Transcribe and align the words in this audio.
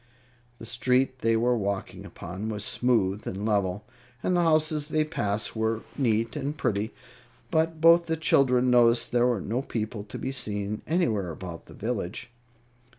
The 0.57 0.65
street 0.65 1.19
they 1.19 1.37
were 1.37 1.55
walking 1.55 2.05
upon 2.07 2.49
was 2.49 2.65
smooth 2.65 3.27
and 3.27 3.45
level, 3.45 3.85
and 4.23 4.35
the 4.35 4.41
houses 4.41 4.87
they 4.87 5.03
passed 5.03 5.55
were 5.55 5.83
neat 5.95 6.35
and 6.35 6.57
pretty; 6.57 6.91
but 7.51 7.79
both 7.79 8.07
the 8.07 8.17
children 8.17 8.71
noticed 8.71 9.11
there 9.11 9.27
were 9.27 9.39
no 9.41 9.61
people 9.61 10.03
to 10.05 10.17
be 10.17 10.31
seen 10.31 10.81
anywhere 10.87 11.29
about 11.29 11.67
the 11.67 11.75
village. 11.75 12.31